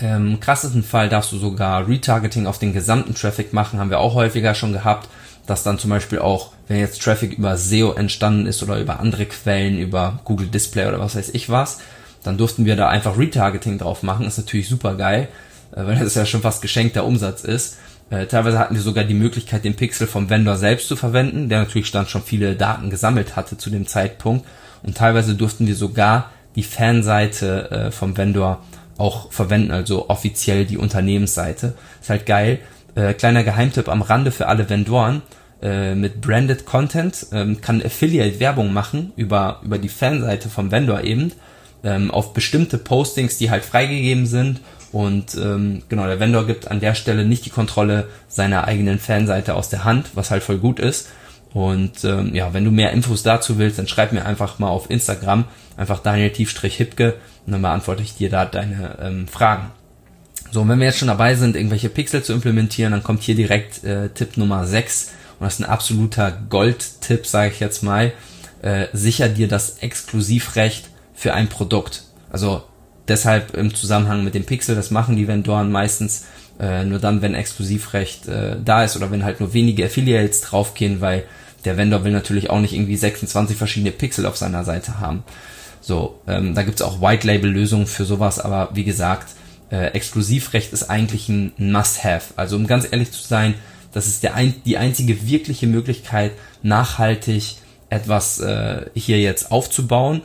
Ähm, 0.00 0.32
Im 0.32 0.40
krassesten 0.40 0.82
Fall 0.82 1.08
darfst 1.08 1.30
du 1.30 1.38
sogar 1.38 1.86
Retargeting 1.86 2.46
auf 2.46 2.58
den 2.58 2.72
gesamten 2.72 3.14
Traffic 3.14 3.52
machen, 3.52 3.78
haben 3.78 3.90
wir 3.90 4.00
auch 4.00 4.14
häufiger 4.14 4.54
schon 4.54 4.72
gehabt, 4.72 5.08
dass 5.46 5.62
dann 5.62 5.78
zum 5.78 5.90
Beispiel 5.90 6.18
auch, 6.18 6.52
wenn 6.68 6.78
jetzt 6.78 7.02
Traffic 7.02 7.34
über 7.34 7.56
SEO 7.56 7.92
entstanden 7.92 8.46
ist 8.46 8.62
oder 8.62 8.80
über 8.80 8.98
andere 8.98 9.26
Quellen, 9.26 9.78
über 9.78 10.20
Google 10.24 10.48
Display 10.48 10.86
oder 10.86 10.98
was 10.98 11.16
weiß 11.16 11.30
ich 11.30 11.50
was, 11.50 11.78
dann 12.22 12.38
durften 12.38 12.64
wir 12.64 12.76
da 12.76 12.88
einfach 12.88 13.18
Retargeting 13.18 13.78
drauf 13.78 14.02
machen. 14.02 14.26
Ist 14.26 14.38
natürlich 14.38 14.68
super 14.68 14.94
geil, 14.94 15.28
äh, 15.72 15.86
weil 15.86 15.98
das 15.98 16.14
ja 16.14 16.26
schon 16.26 16.42
fast 16.42 16.62
geschenkter 16.62 17.04
Umsatz 17.04 17.44
ist. 17.44 17.76
Äh, 18.10 18.26
teilweise 18.26 18.58
hatten 18.58 18.74
wir 18.74 18.82
sogar 18.82 19.04
die 19.04 19.14
Möglichkeit, 19.14 19.64
den 19.64 19.76
Pixel 19.76 20.06
vom 20.06 20.28
Vendor 20.28 20.56
selbst 20.56 20.88
zu 20.88 20.96
verwenden, 20.96 21.48
der 21.48 21.60
natürlich 21.60 21.92
dann 21.92 22.06
schon 22.06 22.22
viele 22.22 22.56
Daten 22.56 22.90
gesammelt 22.90 23.36
hatte 23.36 23.56
zu 23.56 23.70
dem 23.70 23.86
Zeitpunkt. 23.86 24.46
Und 24.82 24.96
teilweise 24.96 25.34
durften 25.34 25.66
wir 25.66 25.76
sogar 25.76 26.30
die 26.56 26.64
Fanseite 26.64 27.70
äh, 27.70 27.90
vom 27.92 28.16
Vendor 28.16 28.64
auch 28.98 29.32
verwenden, 29.32 29.70
also 29.70 30.08
offiziell 30.08 30.66
die 30.66 30.76
Unternehmensseite. 30.76 31.74
Ist 32.00 32.10
halt 32.10 32.26
geil. 32.26 32.58
Äh, 32.96 33.14
kleiner 33.14 33.44
Geheimtipp 33.44 33.88
am 33.88 34.02
Rande 34.02 34.32
für 34.32 34.48
alle 34.48 34.68
Vendoren. 34.68 35.22
Äh, 35.62 35.94
mit 35.94 36.20
Branded 36.20 36.66
Content 36.66 37.26
ähm, 37.32 37.60
kann 37.60 37.82
Affiliate 37.82 38.40
Werbung 38.40 38.72
machen 38.72 39.12
über, 39.16 39.60
über 39.62 39.78
die 39.78 39.88
Fanseite 39.88 40.48
vom 40.48 40.70
Vendor 40.70 41.04
eben 41.04 41.32
ähm, 41.84 42.10
auf 42.10 42.32
bestimmte 42.32 42.78
Postings, 42.78 43.38
die 43.38 43.50
halt 43.50 43.64
freigegeben 43.64 44.26
sind 44.26 44.60
und 44.92 45.36
ähm, 45.36 45.82
genau, 45.88 46.06
der 46.06 46.18
Vendor 46.18 46.46
gibt 46.46 46.68
an 46.68 46.80
der 46.80 46.94
Stelle 46.94 47.24
nicht 47.24 47.46
die 47.46 47.50
Kontrolle 47.50 48.08
seiner 48.28 48.64
eigenen 48.64 48.98
Fanseite 48.98 49.54
aus 49.54 49.68
der 49.68 49.84
Hand, 49.84 50.10
was 50.14 50.30
halt 50.30 50.42
voll 50.42 50.58
gut 50.58 50.80
ist. 50.80 51.08
Und 51.52 52.04
ähm, 52.04 52.34
ja, 52.34 52.52
wenn 52.52 52.64
du 52.64 52.70
mehr 52.70 52.92
Infos 52.92 53.22
dazu 53.22 53.58
willst, 53.58 53.78
dann 53.78 53.88
schreib 53.88 54.12
mir 54.12 54.24
einfach 54.24 54.58
mal 54.58 54.68
auf 54.68 54.90
Instagram, 54.90 55.44
einfach 55.76 56.00
Daniel 56.00 56.30
Tiefstrich 56.30 56.76
Hipke 56.76 57.14
und 57.46 57.52
dann 57.52 57.62
beantworte 57.62 58.02
ich 58.02 58.16
dir 58.16 58.30
da 58.30 58.44
deine 58.44 58.98
ähm, 59.00 59.28
Fragen. 59.28 59.70
So, 60.52 60.62
und 60.62 60.68
wenn 60.68 60.80
wir 60.80 60.86
jetzt 60.86 60.98
schon 60.98 61.08
dabei 61.08 61.34
sind, 61.34 61.56
irgendwelche 61.56 61.88
Pixel 61.88 62.22
zu 62.22 62.32
implementieren, 62.32 62.92
dann 62.92 63.04
kommt 63.04 63.22
hier 63.22 63.36
direkt 63.36 63.84
äh, 63.84 64.08
Tipp 64.10 64.36
Nummer 64.36 64.66
6 64.66 65.12
und 65.38 65.44
das 65.44 65.54
ist 65.54 65.60
ein 65.60 65.70
absoluter 65.70 66.32
Gold-Tipp, 66.50 67.26
sage 67.26 67.52
ich 67.52 67.60
jetzt 67.60 67.82
mal. 67.82 68.12
Äh, 68.62 68.86
sicher 68.92 69.28
dir 69.28 69.48
das 69.48 69.78
Exklusivrecht 69.78 70.90
für 71.14 71.34
ein 71.34 71.48
Produkt. 71.48 72.04
Also 72.30 72.62
deshalb 73.10 73.54
im 73.54 73.74
Zusammenhang 73.74 74.24
mit 74.24 74.34
dem 74.34 74.44
Pixel, 74.44 74.74
das 74.74 74.90
machen 74.90 75.16
die 75.16 75.28
Vendoren 75.28 75.70
meistens 75.70 76.24
äh, 76.58 76.84
nur 76.84 76.98
dann, 76.98 77.20
wenn 77.20 77.34
Exklusivrecht 77.34 78.28
äh, 78.28 78.56
da 78.64 78.84
ist 78.84 78.96
oder 78.96 79.10
wenn 79.10 79.24
halt 79.24 79.40
nur 79.40 79.52
wenige 79.52 79.84
Affiliates 79.84 80.40
draufgehen, 80.40 81.00
weil 81.00 81.24
der 81.64 81.76
Vendor 81.76 82.04
will 82.04 82.12
natürlich 82.12 82.48
auch 82.48 82.60
nicht 82.60 82.72
irgendwie 82.72 82.96
26 82.96 83.56
verschiedene 83.56 83.90
Pixel 83.90 84.24
auf 84.24 84.36
seiner 84.36 84.64
Seite 84.64 85.00
haben. 85.00 85.24
So, 85.80 86.20
ähm, 86.26 86.54
da 86.54 86.62
gibt's 86.62 86.82
auch 86.82 87.02
White-Label-Lösungen 87.02 87.86
für 87.86 88.04
sowas, 88.04 88.38
aber 88.38 88.70
wie 88.74 88.84
gesagt, 88.84 89.28
äh, 89.70 89.86
Exklusivrecht 89.88 90.72
ist 90.72 90.90
eigentlich 90.90 91.28
ein 91.28 91.52
Must-Have. 91.58 92.34
Also 92.36 92.56
um 92.56 92.66
ganz 92.66 92.86
ehrlich 92.90 93.10
zu 93.10 93.22
sein, 93.22 93.54
das 93.92 94.06
ist 94.06 94.22
der 94.22 94.34
ein, 94.34 94.54
die 94.64 94.78
einzige 94.78 95.26
wirkliche 95.26 95.66
Möglichkeit, 95.66 96.32
nachhaltig 96.62 97.56
etwas 97.88 98.38
äh, 98.38 98.86
hier 98.94 99.18
jetzt 99.18 99.50
aufzubauen 99.50 100.22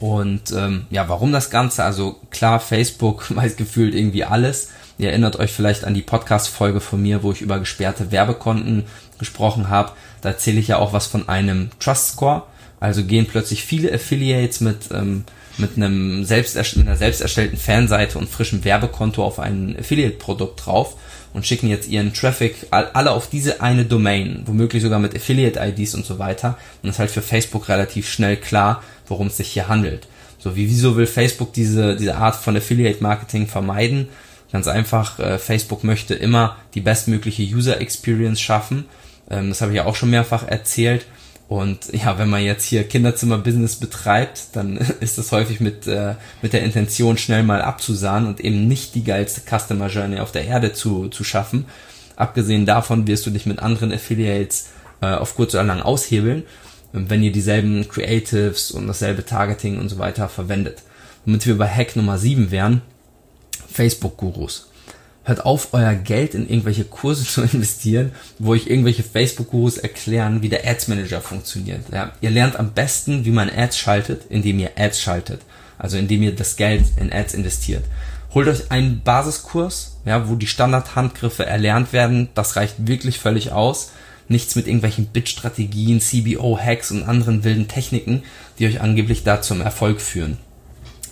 und 0.00 0.50
ähm, 0.52 0.86
ja, 0.90 1.08
warum 1.08 1.30
das 1.30 1.50
Ganze? 1.50 1.84
Also 1.84 2.16
klar, 2.30 2.58
Facebook 2.58 3.26
weiß 3.36 3.56
gefühlt 3.56 3.94
irgendwie 3.94 4.24
alles. 4.24 4.70
Ihr 4.98 5.10
erinnert 5.10 5.36
euch 5.36 5.52
vielleicht 5.52 5.84
an 5.84 5.94
die 5.94 6.02
Podcast-Folge 6.02 6.80
von 6.80 7.00
mir, 7.00 7.22
wo 7.22 7.32
ich 7.32 7.42
über 7.42 7.58
gesperrte 7.58 8.10
Werbekonten 8.10 8.84
gesprochen 9.18 9.68
habe. 9.68 9.92
Da 10.22 10.30
erzähle 10.30 10.58
ich 10.58 10.68
ja 10.68 10.78
auch 10.78 10.92
was 10.92 11.06
von 11.06 11.28
einem 11.28 11.70
Trust 11.78 12.12
Score. 12.12 12.42
Also 12.80 13.04
gehen 13.04 13.26
plötzlich 13.26 13.62
viele 13.62 13.92
Affiliates 13.92 14.60
mit, 14.60 14.88
ähm, 14.92 15.24
mit 15.58 15.76
einem 15.76 16.24
selbst 16.24 16.56
einer 16.56 16.96
selbst 16.96 17.20
erstellten 17.20 17.58
Fanseite 17.58 18.18
und 18.18 18.28
frischem 18.28 18.64
Werbekonto 18.64 19.22
auf 19.22 19.38
ein 19.38 19.76
Affiliate-Produkt 19.78 20.64
drauf 20.64 20.96
und 21.34 21.46
schicken 21.46 21.68
jetzt 21.68 21.88
ihren 21.88 22.14
Traffic 22.14 22.66
alle 22.70 23.12
auf 23.12 23.28
diese 23.28 23.60
eine 23.60 23.84
Domain, 23.84 24.42
womöglich 24.46 24.82
sogar 24.82 24.98
mit 24.98 25.14
Affiliate-IDs 25.14 25.94
und 25.94 26.06
so 26.06 26.18
weiter. 26.18 26.58
Und 26.82 26.88
das 26.88 26.96
ist 26.96 26.98
halt 27.00 27.10
für 27.10 27.22
Facebook 27.22 27.68
relativ 27.68 28.08
schnell 28.08 28.36
klar, 28.36 28.82
worum 29.10 29.26
es 29.26 29.36
sich 29.36 29.48
hier 29.48 29.68
handelt. 29.68 30.06
So, 30.38 30.56
wie, 30.56 30.68
wieso 30.68 30.96
will 30.96 31.06
Facebook 31.06 31.52
diese, 31.52 31.96
diese 31.96 32.16
Art 32.16 32.36
von 32.36 32.56
Affiliate-Marketing 32.56 33.46
vermeiden? 33.46 34.08
Ganz 34.52 34.66
einfach, 34.66 35.18
äh, 35.18 35.38
Facebook 35.38 35.84
möchte 35.84 36.14
immer 36.14 36.56
die 36.74 36.80
bestmögliche 36.80 37.42
User 37.42 37.80
Experience 37.80 38.40
schaffen. 38.40 38.86
Ähm, 39.30 39.50
das 39.50 39.60
habe 39.60 39.72
ich 39.72 39.76
ja 39.76 39.84
auch 39.84 39.94
schon 39.94 40.10
mehrfach 40.10 40.46
erzählt. 40.46 41.06
Und 41.50 41.92
ja, 41.92 42.16
wenn 42.16 42.30
man 42.30 42.42
jetzt 42.42 42.64
hier 42.64 42.84
Kinderzimmer-Business 42.84 43.76
betreibt, 43.76 44.54
dann 44.54 44.76
ist 45.00 45.18
das 45.18 45.32
häufig 45.32 45.60
mit, 45.60 45.86
äh, 45.86 46.14
mit 46.42 46.52
der 46.52 46.62
Intention, 46.62 47.18
schnell 47.18 47.42
mal 47.42 47.60
abzusahnen 47.60 48.28
und 48.28 48.40
eben 48.40 48.66
nicht 48.66 48.94
die 48.94 49.04
geilste 49.04 49.42
Customer 49.42 49.88
Journey 49.88 50.20
auf 50.20 50.32
der 50.32 50.46
Erde 50.46 50.72
zu, 50.72 51.08
zu 51.08 51.24
schaffen. 51.24 51.66
Abgesehen 52.16 52.66
davon 52.66 53.06
wirst 53.06 53.26
du 53.26 53.30
dich 53.30 53.46
mit 53.46 53.60
anderen 53.60 53.92
Affiliates 53.92 54.70
äh, 55.00 55.06
auf 55.06 55.34
kurz 55.34 55.54
oder 55.54 55.64
lang 55.64 55.80
aushebeln, 55.80 56.44
wenn 56.92 57.22
ihr 57.22 57.32
dieselben 57.32 57.88
Creatives 57.88 58.70
und 58.70 58.86
dasselbe 58.86 59.24
Targeting 59.24 59.78
und 59.78 59.88
so 59.88 59.98
weiter 59.98 60.28
verwendet. 60.28 60.82
Womit 61.24 61.46
wir 61.46 61.58
bei 61.58 61.68
Hack 61.68 61.96
Nummer 61.96 62.18
7 62.18 62.50
wären, 62.50 62.82
Facebook-Gurus. 63.72 64.68
Hört 65.22 65.44
auf, 65.44 65.74
euer 65.74 65.94
Geld 65.94 66.34
in 66.34 66.48
irgendwelche 66.48 66.84
Kurse 66.84 67.24
zu 67.26 67.42
investieren, 67.42 68.12
wo 68.38 68.52
euch 68.52 68.66
irgendwelche 68.66 69.02
Facebook-Gurus 69.02 69.78
erklären, 69.78 70.42
wie 70.42 70.48
der 70.48 70.66
Ads 70.66 70.88
Manager 70.88 71.20
funktioniert. 71.20 71.82
Ja, 71.92 72.12
ihr 72.20 72.30
lernt 72.30 72.58
am 72.58 72.72
besten, 72.72 73.24
wie 73.24 73.30
man 73.30 73.50
Ads 73.50 73.78
schaltet, 73.78 74.22
indem 74.28 74.58
ihr 74.58 74.72
Ads 74.76 75.00
schaltet. 75.00 75.42
Also 75.78 75.96
indem 75.96 76.22
ihr 76.22 76.34
das 76.34 76.56
Geld 76.56 76.84
in 76.96 77.12
Ads 77.12 77.34
investiert. 77.34 77.84
Holt 78.34 78.48
euch 78.48 78.70
einen 78.70 79.02
Basiskurs, 79.02 79.96
ja, 80.04 80.28
wo 80.28 80.36
die 80.36 80.46
Standardhandgriffe 80.46 81.46
erlernt 81.46 81.92
werden. 81.92 82.28
Das 82.34 82.56
reicht 82.56 82.86
wirklich 82.86 83.18
völlig 83.18 83.50
aus. 83.52 83.92
Nichts 84.30 84.56
mit 84.56 84.66
irgendwelchen 84.66 85.06
Bit-Strategien, 85.06 86.00
CBO-Hacks 86.00 86.90
und 86.92 87.02
anderen 87.02 87.44
wilden 87.44 87.68
Techniken, 87.68 88.22
die 88.58 88.66
euch 88.66 88.80
angeblich 88.80 89.24
da 89.24 89.42
zum 89.42 89.60
Erfolg 89.60 90.00
führen. 90.00 90.38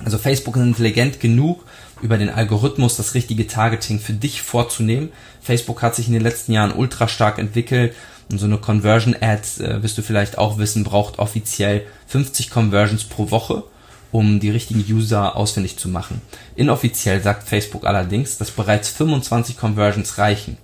Also 0.04 0.16
Facebook 0.16 0.56
ist 0.56 0.62
intelligent 0.62 1.20
genug, 1.20 1.64
über 2.00 2.16
den 2.16 2.30
Algorithmus 2.30 2.96
das 2.96 3.14
richtige 3.14 3.46
Targeting 3.46 3.98
für 3.98 4.12
dich 4.12 4.40
vorzunehmen. 4.40 5.10
Facebook 5.42 5.82
hat 5.82 5.96
sich 5.96 6.06
in 6.06 6.12
den 6.14 6.22
letzten 6.22 6.52
Jahren 6.52 6.72
ultra 6.72 7.08
stark 7.08 7.38
entwickelt 7.38 7.94
und 8.30 8.38
so 8.38 8.46
eine 8.46 8.58
Conversion 8.58 9.16
Ad, 9.20 9.42
äh, 9.58 9.82
wirst 9.82 9.98
du 9.98 10.02
vielleicht 10.02 10.38
auch 10.38 10.58
wissen, 10.58 10.84
braucht 10.84 11.18
offiziell 11.18 11.84
50 12.06 12.50
Conversions 12.50 13.04
pro 13.04 13.30
Woche 13.30 13.64
um 14.10 14.40
die 14.40 14.50
richtigen 14.50 14.84
User 14.90 15.36
ausfindig 15.36 15.78
zu 15.78 15.88
machen. 15.88 16.20
Inoffiziell 16.56 17.22
sagt 17.22 17.48
Facebook 17.48 17.86
allerdings, 17.86 18.38
dass 18.38 18.50
bereits 18.50 18.88
25 18.88 19.56
Conversions 19.56 20.18
reichen. 20.18 20.56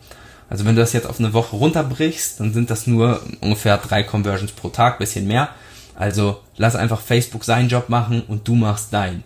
Also 0.54 0.66
wenn 0.66 0.76
du 0.76 0.82
das 0.82 0.92
jetzt 0.92 1.08
auf 1.08 1.18
eine 1.18 1.32
Woche 1.32 1.56
runterbrichst, 1.56 2.38
dann 2.38 2.54
sind 2.54 2.70
das 2.70 2.86
nur 2.86 3.20
ungefähr 3.40 3.76
drei 3.76 4.04
Conversions 4.04 4.52
pro 4.52 4.68
Tag, 4.68 5.00
bisschen 5.00 5.26
mehr. 5.26 5.48
Also 5.96 6.42
lass 6.56 6.76
einfach 6.76 7.00
Facebook 7.00 7.44
seinen 7.44 7.68
Job 7.68 7.88
machen 7.88 8.22
und 8.28 8.46
du 8.46 8.54
machst 8.54 8.92
deinen. 8.92 9.24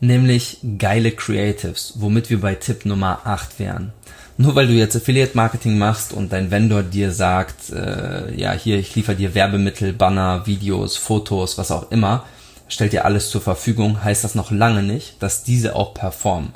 Nämlich 0.00 0.58
geile 0.76 1.12
Creatives, 1.12 1.92
womit 1.98 2.28
wir 2.28 2.40
bei 2.40 2.56
Tipp 2.56 2.86
Nummer 2.86 3.20
8 3.22 3.60
wären. 3.60 3.92
Nur 4.36 4.56
weil 4.56 4.66
du 4.66 4.72
jetzt 4.72 4.96
Affiliate 4.96 5.36
Marketing 5.36 5.78
machst 5.78 6.12
und 6.12 6.32
dein 6.32 6.50
Vendor 6.50 6.82
dir 6.82 7.12
sagt, 7.12 7.70
äh, 7.70 8.34
ja 8.34 8.50
hier, 8.50 8.80
ich 8.80 8.96
liefere 8.96 9.14
dir 9.14 9.36
Werbemittel, 9.36 9.92
Banner, 9.92 10.44
Videos, 10.48 10.96
Fotos, 10.96 11.56
was 11.56 11.70
auch 11.70 11.92
immer, 11.92 12.24
stellt 12.66 12.92
dir 12.92 13.04
alles 13.04 13.30
zur 13.30 13.42
Verfügung, 13.42 14.02
heißt 14.02 14.24
das 14.24 14.34
noch 14.34 14.50
lange 14.50 14.82
nicht, 14.82 15.22
dass 15.22 15.44
diese 15.44 15.76
auch 15.76 15.94
performen. 15.94 16.52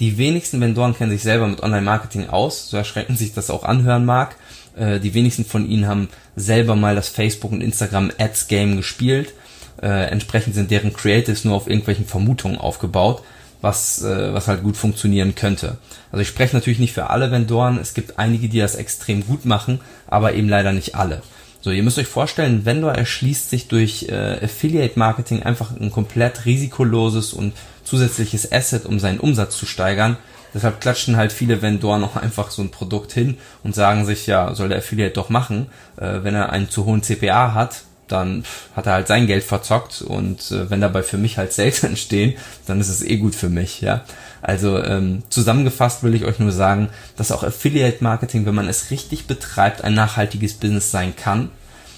Die 0.00 0.18
wenigsten 0.18 0.60
Vendoren 0.60 0.96
kennen 0.96 1.12
sich 1.12 1.22
selber 1.22 1.46
mit 1.46 1.62
Online-Marketing 1.62 2.28
aus, 2.28 2.68
so 2.68 2.76
erschreckend 2.76 3.16
sich 3.16 3.32
das 3.32 3.50
auch 3.50 3.62
anhören 3.62 4.04
mag. 4.04 4.36
Äh, 4.76 4.98
die 4.98 5.14
wenigsten 5.14 5.44
von 5.44 5.68
ihnen 5.68 5.86
haben 5.86 6.08
selber 6.36 6.74
mal 6.74 6.96
das 6.96 7.08
Facebook- 7.08 7.52
und 7.52 7.62
Instagram-Ads-Game 7.62 8.76
gespielt. 8.76 9.32
Äh, 9.80 10.10
entsprechend 10.10 10.54
sind 10.54 10.70
deren 10.70 10.92
Creatives 10.92 11.44
nur 11.44 11.54
auf 11.54 11.68
irgendwelchen 11.68 12.06
Vermutungen 12.06 12.58
aufgebaut, 12.58 13.22
was, 13.60 14.02
äh, 14.02 14.32
was 14.32 14.48
halt 14.48 14.64
gut 14.64 14.76
funktionieren 14.76 15.36
könnte. 15.36 15.78
Also 16.10 16.22
ich 16.22 16.28
spreche 16.28 16.56
natürlich 16.56 16.80
nicht 16.80 16.92
für 16.92 17.10
alle 17.10 17.30
Vendoren, 17.30 17.78
es 17.78 17.94
gibt 17.94 18.18
einige, 18.18 18.48
die 18.48 18.58
das 18.58 18.74
extrem 18.74 19.24
gut 19.24 19.44
machen, 19.44 19.80
aber 20.08 20.34
eben 20.34 20.48
leider 20.48 20.72
nicht 20.72 20.96
alle. 20.96 21.22
So, 21.60 21.70
ihr 21.70 21.82
müsst 21.82 21.98
euch 21.98 22.06
vorstellen, 22.06 22.66
Vendor 22.66 22.92
erschließt 22.92 23.48
sich 23.48 23.68
durch 23.68 24.12
Affiliate 24.12 24.98
Marketing 24.98 25.42
einfach 25.42 25.74
ein 25.74 25.90
komplett 25.90 26.44
risikoloses 26.44 27.32
und 27.32 27.54
zusätzliches 27.94 28.50
Asset, 28.50 28.86
um 28.86 28.98
seinen 28.98 29.20
Umsatz 29.20 29.56
zu 29.56 29.66
steigern. 29.66 30.16
Deshalb 30.52 30.80
klatschen 30.80 31.16
halt 31.16 31.32
viele 31.32 31.62
Vendoren 31.62 32.00
noch 32.00 32.16
einfach 32.16 32.50
so 32.50 32.60
ein 32.62 32.70
Produkt 32.70 33.12
hin 33.12 33.38
und 33.62 33.74
sagen 33.74 34.04
sich, 34.04 34.26
ja, 34.26 34.54
soll 34.54 34.68
der 34.68 34.78
Affiliate 34.78 35.14
doch 35.14 35.28
machen. 35.28 35.66
Äh, 35.96 36.22
wenn 36.22 36.34
er 36.34 36.50
einen 36.50 36.70
zu 36.70 36.84
hohen 36.86 37.02
CPA 37.02 37.54
hat, 37.54 37.84
dann 38.08 38.44
hat 38.74 38.86
er 38.86 38.94
halt 38.94 39.06
sein 39.06 39.26
Geld 39.26 39.44
verzockt 39.44 40.02
und 40.02 40.50
äh, 40.50 40.70
wenn 40.70 40.80
dabei 40.80 41.02
für 41.02 41.18
mich 41.18 41.38
halt 41.38 41.52
Sales 41.52 41.82
entstehen, 41.84 42.34
dann 42.66 42.80
ist 42.80 42.88
es 42.88 43.02
eh 43.02 43.16
gut 43.16 43.34
für 43.34 43.48
mich, 43.48 43.80
ja. 43.80 44.04
Also 44.42 44.82
ähm, 44.82 45.22
zusammengefasst 45.30 46.02
will 46.02 46.14
ich 46.14 46.24
euch 46.24 46.38
nur 46.38 46.52
sagen, 46.52 46.90
dass 47.16 47.32
auch 47.32 47.44
Affiliate 47.44 48.02
Marketing, 48.04 48.44
wenn 48.44 48.54
man 48.54 48.68
es 48.68 48.90
richtig 48.90 49.26
betreibt, 49.26 49.82
ein 49.82 49.94
nachhaltiges 49.94 50.54
Business 50.54 50.90
sein 50.90 51.14
kann. 51.16 51.50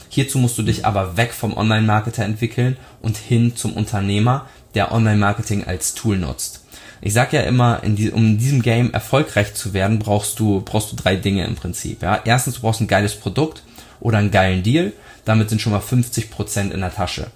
Hierzu 0.08 0.38
musst 0.38 0.56
du 0.56 0.62
dich 0.62 0.86
aber 0.86 1.16
weg 1.16 1.32
vom 1.32 1.56
Online-Marketer 1.56 2.24
entwickeln 2.24 2.76
und 3.02 3.16
hin 3.16 3.56
zum 3.56 3.72
Unternehmer, 3.72 4.46
der 4.74 4.92
Online-Marketing 4.92 5.64
als 5.64 5.94
Tool 5.94 6.18
nutzt. 6.18 6.60
Ich 7.00 7.12
sag 7.12 7.32
ja 7.32 7.42
immer, 7.42 7.82
in 7.82 7.96
die, 7.96 8.10
um 8.10 8.24
in 8.24 8.38
diesem 8.38 8.62
Game 8.62 8.92
erfolgreich 8.92 9.54
zu 9.54 9.74
werden, 9.74 9.98
brauchst 9.98 10.38
du, 10.38 10.62
brauchst 10.62 10.92
du 10.92 10.96
drei 10.96 11.16
Dinge 11.16 11.44
im 11.44 11.54
Prinzip. 11.54 12.02
Ja? 12.02 12.20
Erstens, 12.24 12.56
du 12.56 12.60
brauchst 12.62 12.80
ein 12.80 12.88
geiles 12.88 13.14
Produkt 13.14 13.62
oder 14.00 14.18
einen 14.18 14.30
geilen 14.30 14.62
Deal. 14.62 14.92
Damit 15.24 15.50
sind 15.50 15.60
schon 15.60 15.72
mal 15.72 15.80
50% 15.80 16.70
in 16.70 16.80
der 16.80 16.94
Tasche. 16.94 17.28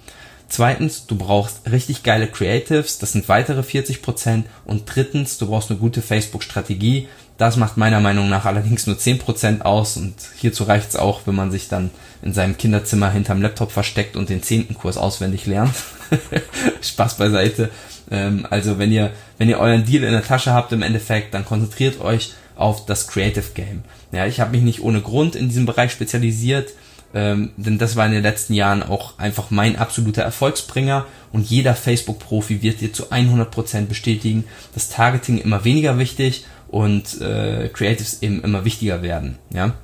Zweitens, 0.48 1.06
du 1.06 1.16
brauchst 1.16 1.70
richtig 1.70 2.02
geile 2.02 2.26
Creatives, 2.26 2.98
das 2.98 3.12
sind 3.12 3.28
weitere 3.28 3.60
40%. 3.60 4.42
Und 4.64 4.82
drittens, 4.86 5.38
du 5.38 5.46
brauchst 5.46 5.70
eine 5.70 5.78
gute 5.78 6.02
Facebook-Strategie. 6.02 7.06
Das 7.38 7.56
macht 7.56 7.76
meiner 7.76 8.00
Meinung 8.00 8.28
nach 8.28 8.46
allerdings 8.46 8.86
nur 8.86 8.96
10% 8.96 9.62
aus 9.62 9.96
und 9.96 10.14
hierzu 10.36 10.64
reicht 10.64 10.90
es 10.90 10.96
auch, 10.96 11.22
wenn 11.26 11.36
man 11.36 11.50
sich 11.50 11.68
dann 11.68 11.90
in 12.20 12.34
seinem 12.34 12.58
Kinderzimmer 12.58 13.10
hinterm 13.10 13.40
Laptop 13.40 13.70
versteckt 13.70 14.16
und 14.16 14.28
den 14.28 14.42
zehnten 14.42 14.74
Kurs 14.74 14.98
auswendig 14.98 15.46
lernt. 15.46 15.74
Spaß 16.82 17.16
beiseite. 17.16 17.70
Ähm, 18.10 18.46
also 18.48 18.78
wenn 18.78 18.92
ihr, 18.92 19.12
wenn 19.38 19.48
ihr 19.48 19.58
euren 19.58 19.84
Deal 19.84 20.04
in 20.04 20.12
der 20.12 20.24
Tasche 20.24 20.52
habt 20.52 20.72
im 20.72 20.82
Endeffekt, 20.82 21.34
dann 21.34 21.44
konzentriert 21.44 22.00
euch 22.00 22.32
auf 22.56 22.86
das 22.86 23.06
Creative 23.06 23.52
Game. 23.54 23.84
Ja, 24.12 24.26
ich 24.26 24.40
habe 24.40 24.52
mich 24.52 24.62
nicht 24.62 24.82
ohne 24.82 25.00
Grund 25.00 25.34
in 25.36 25.48
diesem 25.48 25.66
Bereich 25.66 25.92
spezialisiert 25.92 26.72
ähm, 27.12 27.50
denn 27.56 27.78
das 27.78 27.96
war 27.96 28.06
in 28.06 28.12
den 28.12 28.22
letzten 28.22 28.54
Jahren 28.54 28.82
auch 28.82 29.18
einfach 29.18 29.50
mein 29.50 29.76
absoluter 29.76 30.22
Erfolgsbringer 30.22 31.06
und 31.32 31.48
jeder 31.50 31.74
Facebook-Profi 31.74 32.62
wird 32.62 32.80
dir 32.80 32.92
zu 32.92 33.10
100% 33.10 33.86
bestätigen, 33.86 34.44
dass 34.74 34.90
Targeting 34.90 35.38
immer 35.38 35.64
weniger 35.64 35.98
wichtig 35.98 36.44
und 36.68 37.20
äh, 37.20 37.68
Creatives 37.72 38.22
eben 38.22 38.44
immer 38.44 38.64
wichtiger 38.64 39.02
werden. 39.02 39.38
Ja? 39.52 39.74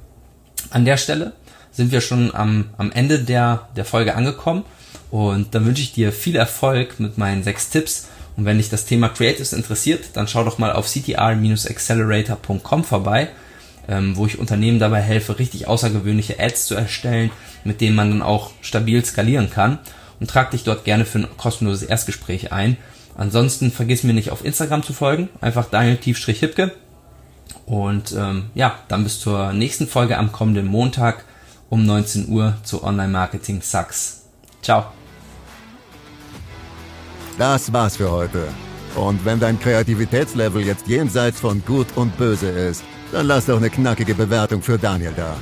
An 0.70 0.84
der 0.84 0.96
Stelle 0.96 1.32
sind 1.72 1.90
wir 1.90 2.00
schon 2.00 2.32
am, 2.32 2.66
am 2.78 2.92
Ende 2.92 3.18
der, 3.18 3.68
der 3.76 3.84
Folge 3.84 4.14
angekommen 4.14 4.64
und 5.10 5.54
dann 5.54 5.66
wünsche 5.66 5.82
ich 5.82 5.92
dir 5.92 6.12
viel 6.12 6.36
Erfolg 6.36 7.00
mit 7.00 7.18
meinen 7.18 7.42
sechs 7.42 7.70
Tipps 7.70 8.08
und 8.36 8.44
wenn 8.44 8.58
dich 8.58 8.68
das 8.68 8.84
Thema 8.84 9.08
Creatives 9.08 9.52
interessiert, 9.52 10.10
dann 10.14 10.28
schau 10.28 10.44
doch 10.44 10.58
mal 10.58 10.72
auf 10.72 10.86
ctr-accelerator.com 10.86 12.84
vorbei 12.84 13.30
ähm, 13.88 14.16
wo 14.16 14.26
ich 14.26 14.38
Unternehmen 14.38 14.78
dabei 14.78 15.00
helfe, 15.00 15.38
richtig 15.38 15.68
außergewöhnliche 15.68 16.38
Ads 16.40 16.66
zu 16.66 16.74
erstellen, 16.74 17.30
mit 17.64 17.80
denen 17.80 17.96
man 17.96 18.10
dann 18.10 18.22
auch 18.22 18.50
stabil 18.60 19.04
skalieren 19.04 19.50
kann. 19.50 19.78
Und 20.18 20.30
trag 20.30 20.50
dich 20.50 20.64
dort 20.64 20.84
gerne 20.84 21.04
für 21.04 21.18
ein 21.18 21.28
kostenloses 21.36 21.82
Erstgespräch 21.82 22.50
ein. 22.50 22.78
Ansonsten 23.16 23.70
vergiss 23.70 24.02
mir 24.02 24.14
nicht 24.14 24.30
auf 24.30 24.44
Instagram 24.44 24.82
zu 24.82 24.94
folgen, 24.94 25.28
einfach 25.40 25.66
Daniel 25.66 25.98
Tiefstrich-Hipke. 25.98 26.72
Und 27.66 28.12
ähm, 28.12 28.46
ja, 28.54 28.78
dann 28.88 29.04
bis 29.04 29.20
zur 29.20 29.52
nächsten 29.52 29.86
Folge 29.86 30.16
am 30.16 30.32
kommenden 30.32 30.66
Montag 30.66 31.24
um 31.68 31.84
19 31.84 32.28
Uhr 32.28 32.56
zu 32.62 32.82
Online 32.82 33.12
Marketing 33.12 33.60
Sucks. 33.60 34.24
Ciao. 34.62 34.95
Das 37.38 37.72
war's 37.72 37.96
für 37.96 38.10
heute. 38.10 38.48
Und 38.94 39.24
wenn 39.24 39.38
dein 39.38 39.60
Kreativitätslevel 39.60 40.62
jetzt 40.62 40.86
jenseits 40.86 41.40
von 41.40 41.62
Gut 41.66 41.86
und 41.96 42.16
Böse 42.16 42.48
ist, 42.48 42.82
dann 43.12 43.26
lass 43.26 43.46
doch 43.46 43.58
eine 43.58 43.70
knackige 43.70 44.14
Bewertung 44.14 44.62
für 44.62 44.78
Daniel 44.78 45.12
da. 45.14 45.36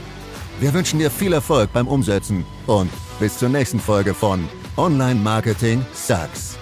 Wir 0.60 0.74
wünschen 0.74 0.98
dir 0.98 1.10
viel 1.10 1.32
Erfolg 1.32 1.72
beim 1.72 1.86
Umsetzen 1.86 2.44
und 2.66 2.90
bis 3.20 3.38
zur 3.38 3.48
nächsten 3.48 3.80
Folge 3.80 4.12
von 4.12 4.48
Online 4.76 5.20
Marketing 5.20 5.84
Sucks. 5.92 6.53